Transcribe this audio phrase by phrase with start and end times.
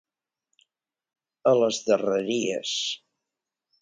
[1.51, 2.77] A les darreries.